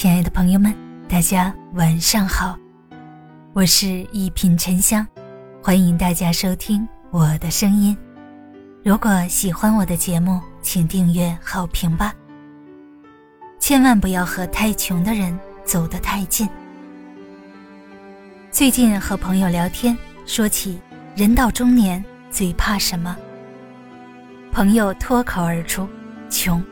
[0.00, 0.72] 亲爱的朋友们，
[1.08, 2.56] 大家晚上好，
[3.52, 5.04] 我是一品沉香，
[5.60, 7.98] 欢迎大家收听我的声音。
[8.84, 12.14] 如果喜欢我的节目，请订阅好评吧。
[13.58, 16.48] 千万不要和太穷的人走得太近。
[18.52, 20.78] 最近和朋友聊天，说起
[21.16, 23.16] 人到中年最怕什么，
[24.52, 25.88] 朋友脱口而出：
[26.30, 26.62] 穷。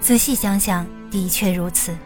[0.00, 0.84] 仔细想想。
[1.14, 1.96] 的确如此。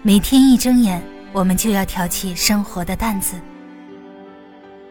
[0.00, 3.34] 每天一睁眼，我们就要挑起生活的担子。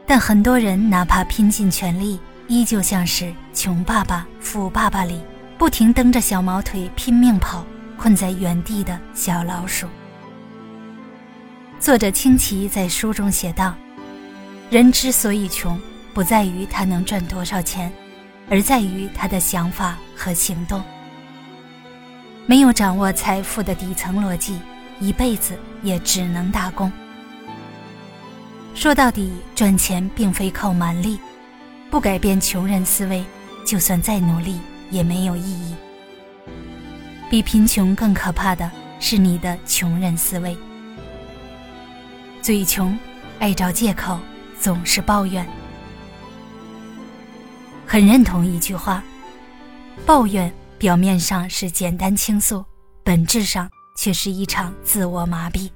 [0.06, 3.24] 但很多人哪怕拼尽全力，依旧像是
[3.54, 5.22] 《穷爸爸富爸爸》里
[5.58, 7.66] 不停蹬着小毛腿拼命跑、
[7.98, 9.88] 困在原地的小老鼠。
[11.80, 13.74] 作者清奇在书中写道
[14.70, 15.80] ：“人之所以穷，
[16.14, 17.90] 不在于他能赚多少钱，
[18.50, 20.84] 而在于他的想法和行动。”
[22.50, 24.60] 没有掌握财富的底层逻辑，
[25.00, 26.92] 一辈子也只能打工。
[28.74, 31.20] 说到底，赚钱并非靠蛮力，
[31.92, 33.24] 不改变穷人思维，
[33.64, 34.60] 就算再努力
[34.90, 35.76] 也没有意义。
[37.30, 40.58] 比贫穷更可怕的是你的穷人思维，
[42.42, 42.98] 嘴穷，
[43.38, 44.18] 爱找借口，
[44.60, 45.48] 总是抱怨。
[47.86, 49.04] 很认同一句话：
[50.04, 50.52] 抱怨。
[50.80, 52.64] 表面上是简单倾诉，
[53.04, 55.70] 本质上却是一场自我麻痹。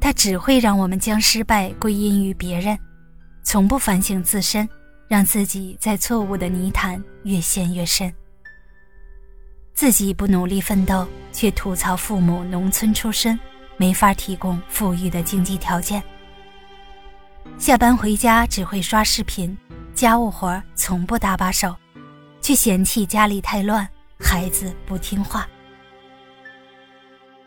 [0.00, 2.76] 它只会让我们将失败归因于别人，
[3.44, 4.66] 从不反省自身，
[5.06, 8.10] 让自己在错误的泥潭越陷越深。
[9.74, 13.38] 自己不努力奋斗，却吐槽父母农村出身，
[13.76, 16.02] 没法提供富裕的经济条件。
[17.58, 19.54] 下班回家只会刷视频，
[19.94, 21.76] 家务活从不搭把手。
[22.42, 25.42] 却嫌弃家里太乱，孩子不听话；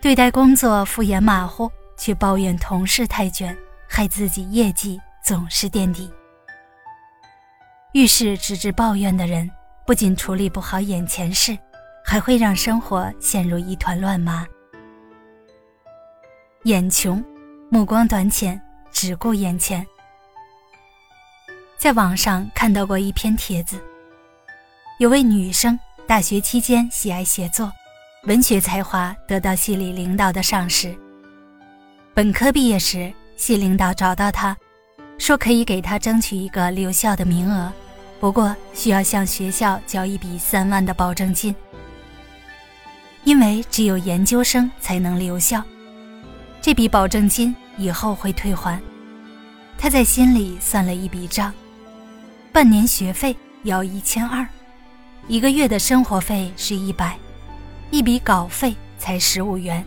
[0.02, 3.56] 对待工作敷衍马虎，却抱怨同事太卷，
[3.90, 6.10] 害自己业绩总是垫底。
[7.92, 9.52] 遇事只知抱怨的人，
[9.86, 11.58] 不仅处理不好眼前事，
[12.06, 14.48] 还会让生活陷入一团乱麻。
[16.64, 17.22] 眼穷，
[17.70, 18.60] 目光短浅，
[18.92, 19.86] 只顾眼前。
[21.78, 23.78] 在网上看到过一篇帖子。
[24.98, 27.70] 有位女生大学期间喜爱写作，
[28.24, 30.98] 文学才华得到系里领导的赏识。
[32.14, 34.56] 本科毕业时，系领导找到她，
[35.18, 37.70] 说可以给她争取一个留校的名额，
[38.22, 41.54] 不过需要向学校交一笔三万的保证金，
[43.26, 45.62] 因为只有研究生才能留校，
[46.62, 48.82] 这笔保证金以后会退还。
[49.78, 51.54] 他在心里算了一笔账，
[52.54, 54.48] 半年学费要一千二。
[55.28, 57.18] 一个月的生活费是一百，
[57.90, 59.84] 一笔稿费才十五元，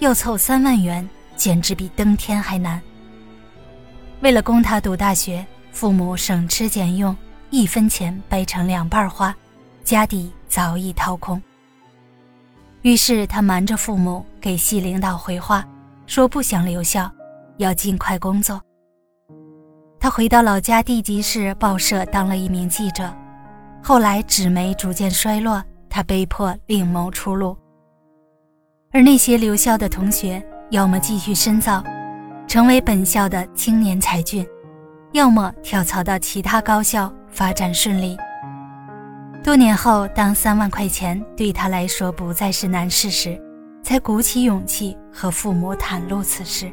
[0.00, 2.80] 要凑三万元简直比登天还难。
[4.20, 7.16] 为了供他读大学，父母省吃俭用，
[7.50, 9.32] 一分钱掰成两半花，
[9.84, 11.40] 家底早已掏空。
[12.82, 15.64] 于是他瞒着父母给系领导回话，
[16.06, 17.08] 说不想留校，
[17.58, 18.60] 要尽快工作。
[20.00, 23.08] 他回到老家地级市报社当了一名记者。
[23.88, 27.56] 后来纸媒逐渐衰落，他被迫另谋出路。
[28.92, 31.82] 而那些留校的同学，要么继续深造，
[32.46, 34.46] 成为本校的青年才俊，
[35.12, 38.14] 要么跳槽到其他高校发展顺利。
[39.42, 43.40] 多年后，当三万块钱对他来说不再是难事时，
[43.82, 46.70] 才鼓起勇气和父母袒露此事。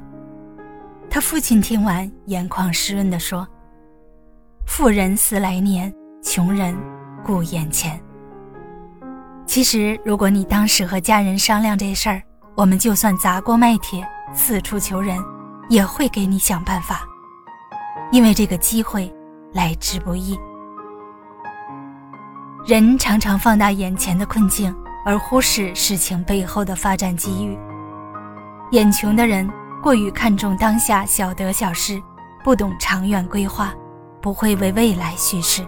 [1.09, 3.47] 他父亲听完，眼眶湿润地说
[4.67, 5.89] ：“富人思来年，
[6.21, 6.75] 穷人。”
[7.25, 7.99] 顾眼前。
[9.47, 12.21] 其实，如果你当时和家人商量这事儿，
[12.55, 15.17] 我们就算砸锅卖铁，四处求人，
[15.69, 17.01] 也会给你想办法。
[18.11, 19.11] 因为这个机会
[19.53, 20.37] 来之不易。
[22.65, 24.75] 人常常放大眼前的困境，
[25.05, 27.57] 而忽视事情背后的发展机遇。
[28.71, 29.49] 眼穷的人
[29.81, 32.01] 过于看重当下小得小失，
[32.43, 33.73] 不懂长远规划，
[34.21, 35.65] 不会为未来叙事。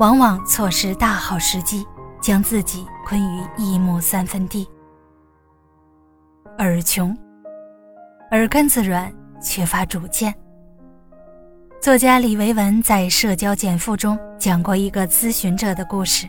[0.00, 1.86] 往往错失大好时机，
[2.20, 4.66] 将自己困于一亩三分地。
[6.58, 7.16] 耳穷，
[8.32, 10.34] 耳根子软，缺乏主见。
[11.80, 16.28] 作家李维文在《社交减负》中讲过一个咨询者的故事。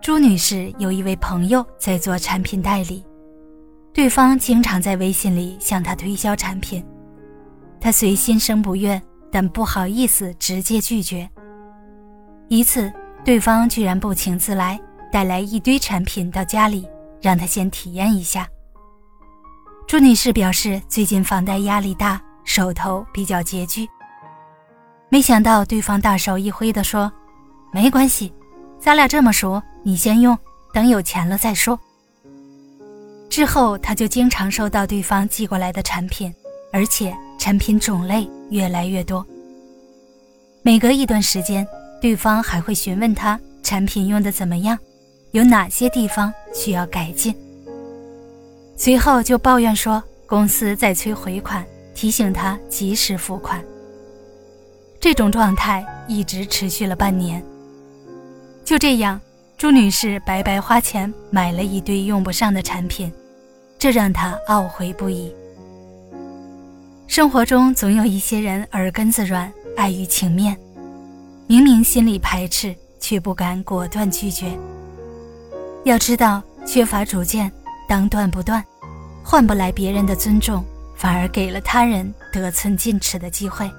[0.00, 3.04] 朱女士有一位朋友在做产品代理，
[3.92, 6.84] 对方经常在微信里向她推销产品，
[7.80, 9.00] 她虽心生不悦，
[9.30, 11.30] 但不好意思直接拒绝。
[12.52, 12.92] 一次，
[13.24, 14.78] 对方居然不请自来，
[15.10, 16.86] 带来一堆产品到家里，
[17.22, 18.46] 让他先体验一下。
[19.86, 23.88] 朱女士表示，最近房贷压力大，手头比较拮据。
[25.08, 27.10] 没想到对方大手一挥的说
[27.72, 28.30] ：“没关系，
[28.78, 30.38] 咱俩这么熟，你先用，
[30.74, 31.80] 等有钱了再说。”
[33.30, 36.30] 之后，他就经常收到对方寄过来的产品，
[36.70, 39.26] 而且产品种类越来越多。
[40.60, 41.66] 每隔一段时间，
[42.02, 44.76] 对方还会询问他产品用的怎么样，
[45.30, 47.32] 有哪些地方需要改进。
[48.76, 51.64] 随后就抱怨说公司在催回款，
[51.94, 53.62] 提醒他及时付款。
[54.98, 57.40] 这种状态一直持续了半年。
[58.64, 59.20] 就这样，
[59.56, 63.12] 朱女士白白花钱买了一堆用不上的产品，
[63.78, 65.32] 这让她懊悔不已。
[67.06, 70.56] 生活中总有一些人耳根子软，碍于情面，
[71.52, 74.58] 明明心里排斥，却不敢果断拒绝。
[75.84, 77.52] 要知道，缺乏主见，
[77.86, 78.64] 当断不断，
[79.22, 80.64] 换不来别人的尊重，
[80.96, 83.70] 反而给了他人得寸进尺的机会。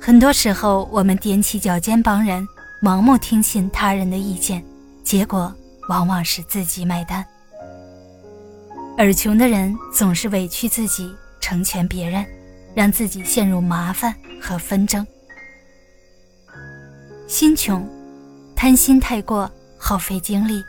[0.00, 2.46] 很多时候，我们踮起脚尖帮人，
[2.80, 4.64] 盲目听信他人的意见，
[5.02, 5.52] 结果
[5.88, 7.26] 往往是自己买单。
[8.98, 12.24] 耳穷的人总是委屈自己，成全别人，
[12.76, 15.04] 让自己陷入麻烦和纷争。
[17.32, 17.82] 心穷，
[18.54, 20.62] 贪心太过，耗费精力。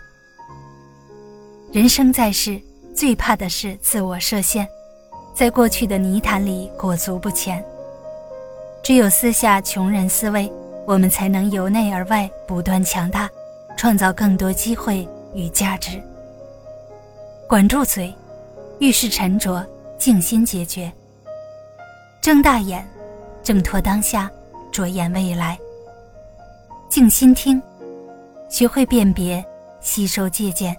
[1.73, 2.57] 人生在世，
[2.95, 4.65] 最怕的是自我设限，
[5.33, 7.61] 在过去的泥潭里裹足不前。
[8.81, 10.49] 只有撕下穷人思维，
[10.87, 13.29] 我们才能由内而外不断强大，
[13.75, 16.01] 创造更多机会与价值。
[17.45, 18.15] 管住嘴，
[18.79, 19.67] 遇事沉着，
[19.97, 20.89] 静心解决。
[22.21, 22.87] 睁大眼，
[23.43, 24.31] 挣脱当下，
[24.71, 25.59] 着眼未来。
[26.93, 27.59] 静心听，
[28.51, 29.43] 学会辨别，
[29.79, 30.77] 吸收借鉴。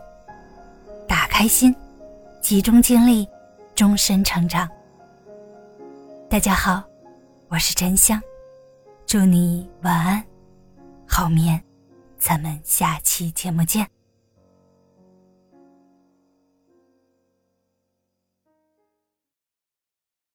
[1.08, 1.74] 打开心，
[2.40, 3.28] 集中精力，
[3.74, 4.68] 终身成长。
[6.30, 6.84] 大家好。
[7.48, 8.22] 我是真香，
[9.04, 10.24] 祝你晚安，
[11.04, 11.60] 好眠，
[12.16, 13.84] 咱们下期节目见。